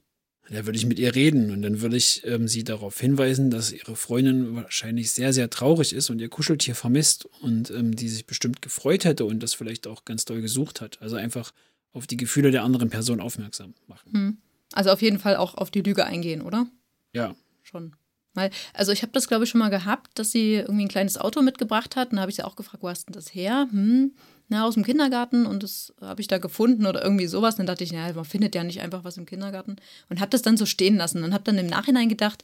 [0.50, 3.72] Da würde ich mit ihr reden und dann würde ich ähm, sie darauf hinweisen, dass
[3.72, 8.28] ihre Freundin wahrscheinlich sehr, sehr traurig ist und ihr Kuscheltier vermisst und ähm, die sich
[8.28, 11.02] bestimmt gefreut hätte und das vielleicht auch ganz doll gesucht hat.
[11.02, 11.52] Also einfach
[11.94, 14.12] auf die Gefühle der anderen Person aufmerksam machen.
[14.12, 14.38] Hm.
[14.74, 16.68] Also auf jeden Fall auch auf die Lüge eingehen, oder?
[17.14, 17.36] Ja.
[17.64, 17.96] Schon.
[18.36, 21.18] Weil, also ich habe das, glaube ich, schon mal gehabt, dass sie irgendwie ein kleines
[21.18, 22.12] Auto mitgebracht hat.
[22.12, 23.68] Und da habe ich sie auch gefragt, wo hast denn das her?
[23.72, 24.14] Hm,
[24.48, 27.56] na, aus dem Kindergarten und das habe ich da gefunden oder irgendwie sowas.
[27.56, 29.78] Dann dachte ich, naja, man findet ja nicht einfach was im Kindergarten.
[30.10, 32.44] Und habe das dann so stehen lassen und habe dann im Nachhinein gedacht,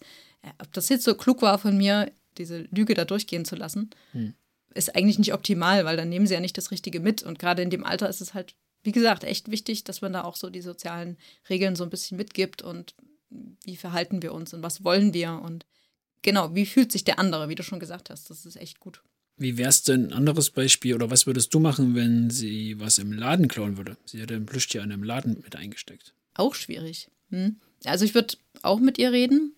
[0.60, 3.92] ob das jetzt so klug war von mir, diese Lüge da durchgehen zu lassen.
[4.14, 4.34] Hm.
[4.74, 7.24] ist eigentlich nicht optimal, weil dann nehmen sie ja nicht das Richtige mit.
[7.24, 10.24] Und gerade in dem Alter ist es halt, wie gesagt, echt wichtig, dass man da
[10.24, 11.18] auch so die sozialen
[11.50, 12.96] Regeln so ein bisschen mitgibt und
[13.64, 15.66] wie verhalten wir uns und was wollen wir und
[16.22, 18.30] genau, wie fühlt sich der andere, wie du schon gesagt hast.
[18.30, 19.04] Das ist echt gut.
[19.38, 23.12] Wie wär's denn ein anderes Beispiel oder was würdest du machen, wenn sie was im
[23.12, 23.98] Laden klauen würde?
[24.06, 26.14] Sie hätte ein Plüschtier in einem Laden mit eingesteckt.
[26.36, 27.10] Auch schwierig.
[27.30, 27.56] Hm?
[27.86, 29.56] Also ich würde auch mit ihr reden.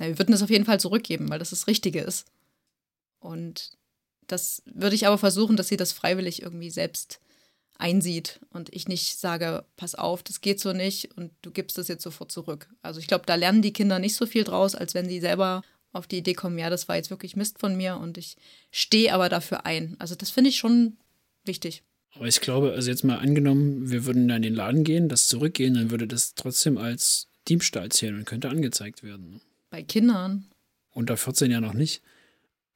[0.00, 2.26] Ja, wir würden das auf jeden Fall zurückgeben, weil das das Richtige ist.
[3.20, 3.72] Und
[4.26, 7.20] das würde ich aber versuchen, dass sie das freiwillig irgendwie selbst
[7.78, 11.88] einsieht und ich nicht sage, pass auf, das geht so nicht und du gibst das
[11.88, 12.68] jetzt sofort zurück.
[12.82, 15.62] Also ich glaube, da lernen die Kinder nicht so viel draus, als wenn sie selber
[15.92, 18.36] auf die Idee kommen, ja, das war jetzt wirklich Mist von mir und ich
[18.70, 19.96] stehe aber dafür ein.
[19.98, 20.96] Also das finde ich schon
[21.44, 21.82] wichtig.
[22.14, 25.28] Aber ich glaube, also jetzt mal angenommen, wir würden da in den Laden gehen, das
[25.28, 29.40] zurückgehen, dann würde das trotzdem als Diebstahl zählen und könnte angezeigt werden.
[29.70, 30.46] Bei Kindern?
[30.92, 32.02] Unter 14 ja noch nicht.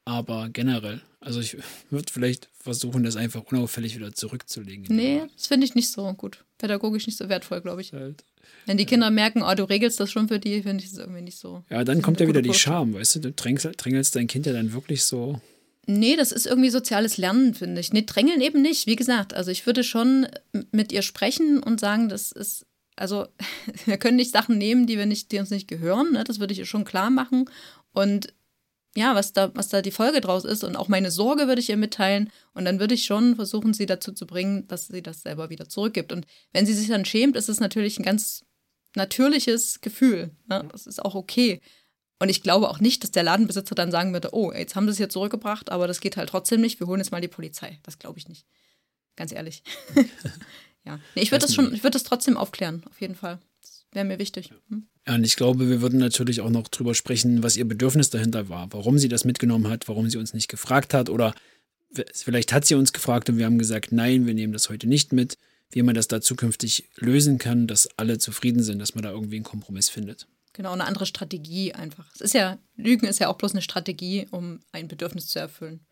[0.05, 1.57] Aber generell, also ich
[1.91, 4.87] würde vielleicht versuchen, das einfach unauffällig wieder zurückzulegen.
[4.95, 6.45] Nee, das finde ich nicht so gut.
[6.59, 7.93] Pädagogisch nicht so wertvoll, glaube ich.
[7.93, 8.25] Halt.
[8.67, 11.23] Wenn die Kinder merken, oh, du regelst das schon für die, finde ich das irgendwie
[11.23, 11.65] nicht so.
[11.71, 13.21] Ja, dann kommt ja wieder die Scham, weißt du?
[13.21, 15.41] Du drängelst, drängelst dein Kind ja dann wirklich so.
[15.87, 17.93] Nee, das ist irgendwie soziales Lernen, finde ich.
[17.93, 18.87] Nee, drängeln eben nicht.
[18.87, 20.27] Wie gesagt, also ich würde schon
[20.73, 23.27] mit ihr sprechen und sagen, das ist, also
[23.85, 26.13] wir können nicht Sachen nehmen, die wir nicht, die uns nicht gehören.
[26.13, 26.25] Ne?
[26.25, 27.51] Das würde ich ihr schon klar machen.
[27.93, 28.33] Und
[28.97, 31.69] ja, was da, was da die Folge draus ist und auch meine Sorge würde ich
[31.69, 35.23] ihr mitteilen und dann würde ich schon versuchen, sie dazu zu bringen, dass sie das
[35.23, 36.13] selber wieder zurückgibt.
[36.13, 38.45] Und wenn sie sich dann schämt, ist es natürlich ein ganz
[38.95, 40.31] natürliches Gefühl.
[40.47, 40.69] Ne?
[40.71, 41.61] Das ist auch okay.
[42.21, 44.93] Und ich glaube auch nicht, dass der Ladenbesitzer dann sagen würde, oh, jetzt haben sie
[44.93, 47.81] es hier zurückgebracht, aber das geht halt trotzdem nicht, wir holen jetzt mal die Polizei.
[47.83, 48.47] Das glaube ich nicht.
[49.17, 49.65] Ganz ehrlich.
[50.85, 51.01] ja.
[51.17, 53.41] Nee, ich würde das schon, ich würde das trotzdem aufklären, auf jeden Fall.
[53.95, 54.53] Wäre mir wichtig.
[54.69, 54.89] Hm?
[55.07, 58.49] Ja, und ich glaube, wir würden natürlich auch noch drüber sprechen, was ihr Bedürfnis dahinter
[58.49, 61.35] war, warum sie das mitgenommen hat, warum sie uns nicht gefragt hat oder
[62.13, 65.13] vielleicht hat sie uns gefragt und wir haben gesagt, nein, wir nehmen das heute nicht
[65.13, 65.39] mit,
[65.71, 69.37] wie man das da zukünftig lösen kann, dass alle zufrieden sind, dass man da irgendwie
[69.37, 70.27] einen Kompromiss findet.
[70.55, 72.09] Genau, eine andere Strategie einfach.
[72.15, 75.87] Es ist ja, Lügen ist ja auch bloß eine Strategie, um ein Bedürfnis zu erfüllen.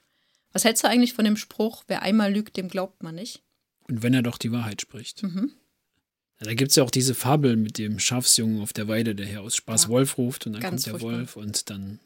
[0.53, 3.43] Was hältst du eigentlich von dem Spruch, wer einmal lügt, dem glaubt man nicht?
[3.89, 5.23] Und wenn er doch die Wahrheit spricht.
[5.23, 5.53] Mhm.
[6.45, 9.43] Da gibt es ja auch diese Fabel mit dem Schafsjungen auf der Weide, der hier
[9.43, 9.89] aus Spaß ja.
[9.91, 11.19] Wolf ruft und dann Ganz kommt der furchtbar.
[11.19, 12.01] Wolf und dann.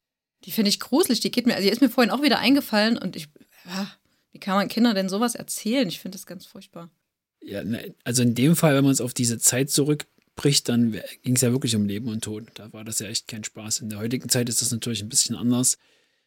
[0.45, 2.99] Die finde ich gruselig, die geht mir, also die ist mir vorhin auch wieder eingefallen
[2.99, 3.29] und ich,
[3.65, 3.91] ja,
[4.33, 5.89] wie kann man Kindern denn sowas erzählen?
[5.89, 6.91] Ich finde das ganz furchtbar.
[7.43, 11.37] Ja, ne, also in dem Fall, wenn man es auf diese Zeit zurückbricht, dann ging
[11.37, 12.45] es ja wirklich um Leben und Tod.
[12.55, 13.81] Da war das ja echt kein Spaß.
[13.81, 15.79] In der heutigen Zeit ist das natürlich ein bisschen anders.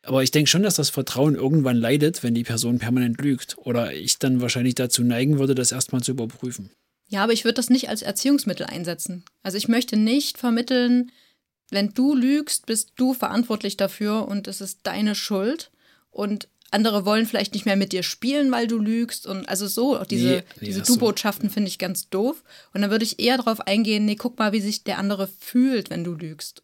[0.01, 3.57] Aber ich denke schon, dass das Vertrauen irgendwann leidet, wenn die Person permanent lügt.
[3.57, 6.71] Oder ich dann wahrscheinlich dazu neigen würde, das erstmal zu überprüfen.
[7.09, 9.25] Ja, aber ich würde das nicht als Erziehungsmittel einsetzen.
[9.41, 11.11] Also ich möchte nicht vermitteln,
[11.71, 15.71] wenn du lügst, bist du verantwortlich dafür und es ist deine Schuld.
[16.11, 19.25] Und andere wollen vielleicht nicht mehr mit dir spielen, weil du lügst.
[19.25, 22.43] Und also so, auch diese, nee, nee, diese Du-Botschaften finde ich ganz doof.
[22.73, 25.89] Und dann würde ich eher darauf eingehen, nee, guck mal, wie sich der andere fühlt,
[25.89, 26.63] wenn du lügst.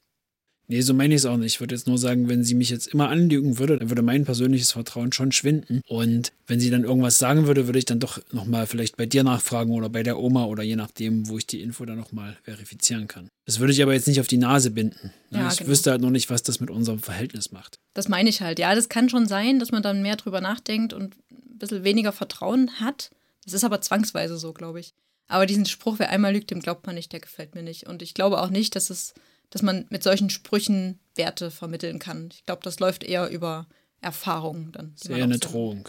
[0.67, 1.55] Nee, so meine ich es auch nicht.
[1.55, 4.25] Ich würde jetzt nur sagen, wenn sie mich jetzt immer anlügen würde, dann würde mein
[4.25, 5.81] persönliches Vertrauen schon schwinden.
[5.87, 9.23] Und wenn sie dann irgendwas sagen würde, würde ich dann doch nochmal vielleicht bei dir
[9.23, 13.07] nachfragen oder bei der Oma oder je nachdem, wo ich die Info dann nochmal verifizieren
[13.07, 13.29] kann.
[13.45, 15.11] Das würde ich aber jetzt nicht auf die Nase binden.
[15.29, 15.69] Ja, ich genau.
[15.69, 17.79] wüsste halt noch nicht, was das mit unserem Verhältnis macht.
[17.93, 18.57] Das meine ich halt.
[18.57, 22.11] Ja, das kann schon sein, dass man dann mehr drüber nachdenkt und ein bisschen weniger
[22.11, 23.11] Vertrauen hat.
[23.43, 24.93] Das ist aber zwangsweise so, glaube ich.
[25.27, 27.87] Aber diesen Spruch, wer einmal lügt, dem glaubt man nicht, der gefällt mir nicht.
[27.87, 29.13] Und ich glaube auch nicht, dass es
[29.55, 32.27] dass man mit solchen Sprüchen Werte vermitteln kann.
[32.33, 33.67] Ich glaube, das läuft eher über
[34.01, 34.91] Erfahrungen dann.
[34.95, 35.87] Ist eher eine Drohung.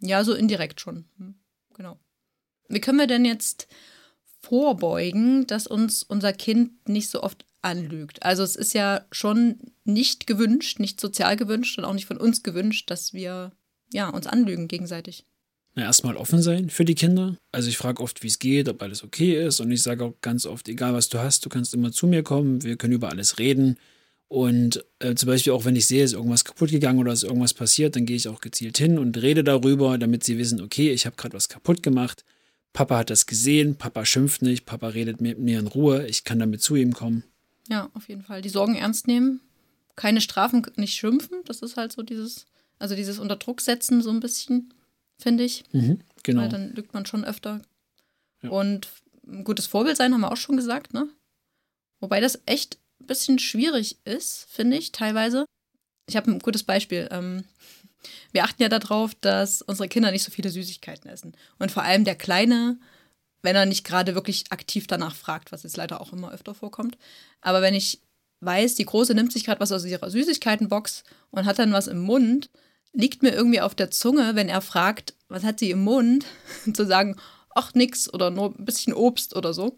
[0.00, 1.04] Ja, so indirekt schon.
[1.18, 1.34] Hm,
[1.74, 1.98] genau.
[2.70, 3.68] Wie können wir denn jetzt
[4.40, 8.22] vorbeugen, dass uns unser Kind nicht so oft anlügt?
[8.22, 12.42] Also es ist ja schon nicht gewünscht, nicht sozial gewünscht und auch nicht von uns
[12.42, 13.52] gewünscht, dass wir
[13.92, 15.26] ja, uns anlügen gegenseitig
[15.74, 17.36] na, erstmal offen sein für die Kinder.
[17.50, 19.60] Also ich frage oft, wie es geht, ob alles okay ist.
[19.60, 22.22] Und ich sage auch ganz oft, egal was du hast, du kannst immer zu mir
[22.22, 23.78] kommen, wir können über alles reden.
[24.28, 27.54] Und äh, zum Beispiel auch, wenn ich sehe, ist irgendwas kaputt gegangen oder ist irgendwas
[27.54, 31.04] passiert, dann gehe ich auch gezielt hin und rede darüber, damit sie wissen, okay, ich
[31.04, 32.24] habe gerade was kaputt gemacht.
[32.72, 36.38] Papa hat das gesehen, Papa schimpft nicht, Papa redet mit mir in Ruhe, ich kann
[36.38, 37.24] damit zu ihm kommen.
[37.68, 38.40] Ja, auf jeden Fall.
[38.40, 39.40] Die Sorgen ernst nehmen,
[39.96, 42.46] keine Strafen, nicht schimpfen, das ist halt so dieses,
[42.78, 44.72] also dieses Unterdruck setzen so ein bisschen
[45.18, 45.64] finde ich.
[45.72, 46.42] Mhm, genau.
[46.42, 47.62] Weil dann lügt man schon öfter.
[48.42, 48.50] Ja.
[48.50, 48.88] Und
[49.26, 51.08] ein gutes Vorbild sein, haben wir auch schon gesagt, ne?
[52.00, 55.46] Wobei das echt ein bisschen schwierig ist, finde ich, teilweise.
[56.08, 57.08] Ich habe ein gutes Beispiel.
[57.10, 57.44] Ähm,
[58.32, 61.34] wir achten ja darauf, dass unsere Kinder nicht so viele Süßigkeiten essen.
[61.58, 62.78] Und vor allem der Kleine,
[63.42, 66.98] wenn er nicht gerade wirklich aktiv danach fragt, was jetzt leider auch immer öfter vorkommt.
[67.40, 68.00] Aber wenn ich
[68.40, 72.00] weiß, die Große nimmt sich gerade was aus ihrer Süßigkeitenbox und hat dann was im
[72.00, 72.50] Mund,
[72.92, 76.26] liegt mir irgendwie auf der Zunge, wenn er fragt, was hat sie im Mund,
[76.74, 77.16] zu sagen,
[77.54, 79.74] ach nix oder nur ein bisschen Obst oder so.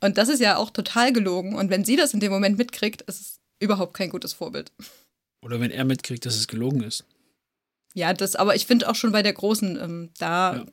[0.00, 1.56] Und das ist ja auch total gelogen.
[1.56, 4.72] Und wenn sie das in dem Moment mitkriegt, ist es überhaupt kein gutes Vorbild.
[5.42, 7.04] Oder wenn er mitkriegt, dass es gelogen ist.
[7.94, 10.66] Ja, das, aber ich finde auch schon bei der Großen, ähm, da ja.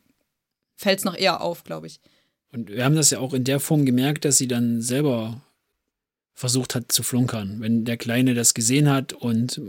[0.75, 1.99] fällt es noch eher auf, glaube ich.
[2.51, 5.41] Und wir haben das ja auch in der Form gemerkt, dass sie dann selber
[6.33, 7.61] versucht hat zu flunkern.
[7.61, 9.61] Wenn der Kleine das gesehen hat und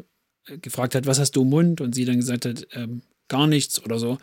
[0.46, 1.80] gefragt hat, was hast du im Mund?
[1.80, 4.18] Und sie dann gesagt hat, ähm, gar nichts oder so.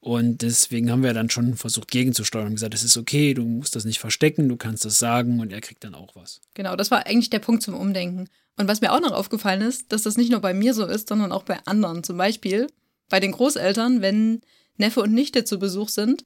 [0.00, 3.74] Und deswegen haben wir dann schon versucht, gegenzusteuern und gesagt, es ist okay, du musst
[3.74, 6.40] das nicht verstecken, du kannst das sagen und er kriegt dann auch was.
[6.54, 8.28] Genau, das war eigentlich der Punkt zum Umdenken.
[8.56, 11.08] Und was mir auch noch aufgefallen ist, dass das nicht nur bei mir so ist,
[11.08, 12.04] sondern auch bei anderen.
[12.04, 12.68] Zum Beispiel
[13.08, 14.40] bei den Großeltern, wenn
[14.76, 16.24] Neffe und Nichte zu Besuch sind,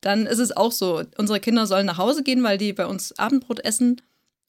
[0.00, 3.16] dann ist es auch so, unsere Kinder sollen nach Hause gehen, weil die bei uns
[3.18, 4.00] Abendbrot essen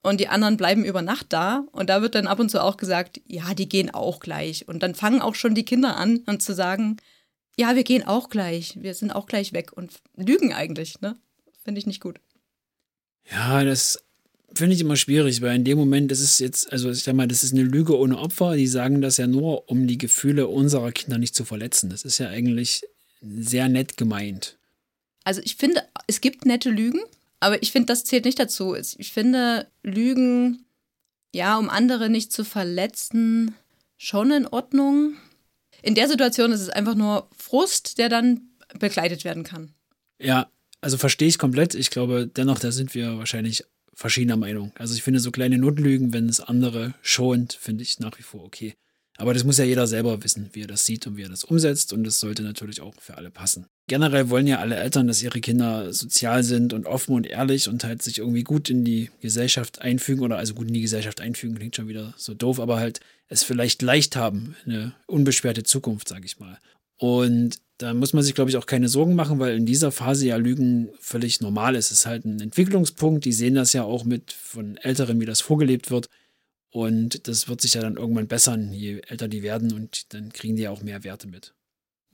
[0.03, 1.65] und die anderen bleiben über Nacht da.
[1.71, 4.67] Und da wird dann ab und zu auch gesagt, ja, die gehen auch gleich.
[4.67, 6.97] Und dann fangen auch schon die Kinder an, und zu sagen,
[7.57, 11.15] ja, wir gehen auch gleich, wir sind auch gleich weg und lügen eigentlich, ne?
[11.63, 12.19] Finde ich nicht gut.
[13.31, 14.03] Ja, das
[14.53, 17.27] finde ich immer schwierig, weil in dem Moment, das ist jetzt, also ich sag mal,
[17.27, 18.55] das ist eine Lüge ohne Opfer.
[18.55, 21.89] Die sagen das ja nur, um die Gefühle unserer Kinder nicht zu verletzen.
[21.89, 22.83] Das ist ja eigentlich
[23.21, 24.57] sehr nett gemeint.
[25.23, 26.99] Also ich finde, es gibt nette Lügen,
[27.43, 28.75] aber ich finde, das zählt nicht dazu.
[28.75, 30.65] Ich finde, Lügen,
[31.33, 33.55] ja, um andere nicht zu verletzen,
[33.97, 35.15] schon in Ordnung.
[35.81, 39.73] In der Situation ist es einfach nur Frust, der dann begleitet werden kann.
[40.19, 40.49] Ja,
[40.81, 41.75] also verstehe ich komplett.
[41.75, 44.71] Ich glaube, dennoch, da sind wir wahrscheinlich verschiedener Meinung.
[44.75, 48.43] Also ich finde so kleine Notlügen, wenn es andere schont, finde ich nach wie vor
[48.43, 48.73] okay.
[49.17, 51.43] Aber das muss ja jeder selber wissen, wie er das sieht und wie er das
[51.43, 51.93] umsetzt.
[51.93, 53.67] Und das sollte natürlich auch für alle passen.
[53.87, 57.83] Generell wollen ja alle Eltern, dass ihre Kinder sozial sind und offen und ehrlich und
[57.83, 61.55] halt sich irgendwie gut in die Gesellschaft einfügen oder also gut in die Gesellschaft einfügen,
[61.55, 66.25] klingt schon wieder so doof, aber halt es vielleicht leicht haben, eine unbeschwerte Zukunft, sage
[66.25, 66.57] ich mal.
[66.97, 70.27] Und da muss man sich, glaube ich, auch keine Sorgen machen, weil in dieser Phase
[70.27, 71.91] ja Lügen völlig normal ist.
[71.91, 73.25] Es ist halt ein Entwicklungspunkt.
[73.25, 76.07] Die sehen das ja auch mit von Älteren, wie das vorgelebt wird.
[76.69, 80.55] Und das wird sich ja dann irgendwann bessern, je älter die werden und dann kriegen
[80.55, 81.53] die ja auch mehr Werte mit.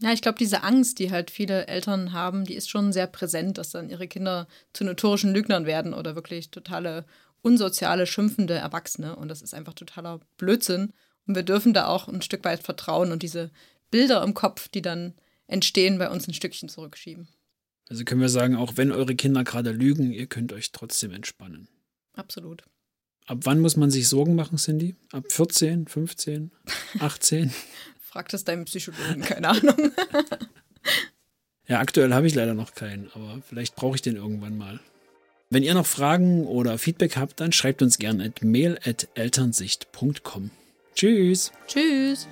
[0.02, 3.58] Ja, ich glaube, diese Angst, die halt viele Eltern haben, die ist schon sehr präsent,
[3.58, 7.06] dass dann ihre Kinder zu notorischen Lügnern werden oder wirklich totale
[7.42, 9.16] unsoziale, schimpfende Erwachsene.
[9.16, 10.94] Und das ist einfach totaler Blödsinn.
[11.28, 13.52] Und wir dürfen da auch ein Stück weit vertrauen und diese
[13.92, 15.14] Bilder im Kopf, die dann
[15.48, 17.28] entstehen, bei uns ein Stückchen zurückschieben.
[17.90, 21.68] Also können wir sagen, auch wenn eure Kinder gerade lügen, ihr könnt euch trotzdem entspannen.
[22.14, 22.64] Absolut.
[23.26, 24.96] Ab wann muss man sich Sorgen machen, Cindy?
[25.12, 26.52] Ab 14, 15,
[27.00, 27.52] 18?
[28.10, 29.92] Frag das deinem Psychologen, keine Ahnung.
[31.68, 34.80] ja, aktuell habe ich leider noch keinen, aber vielleicht brauche ich den irgendwann mal.
[35.52, 40.50] Wenn ihr noch Fragen oder Feedback habt, dann schreibt uns gerne at mail at elternsicht.com.
[40.96, 41.52] Tschüss.
[41.68, 42.28] Tschüss.